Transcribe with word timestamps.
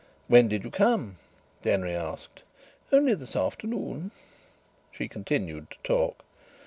"When 0.27 0.47
did 0.47 0.63
you 0.63 0.71
come?" 0.71 1.17
Denry 1.61 1.95
asked. 1.95 2.41
"Only 2.91 3.13
this 3.13 3.35
afternoon." 3.35 4.09
She 4.91 5.07
continued 5.07 5.69
to 5.69 5.77
talk. 5.83 6.25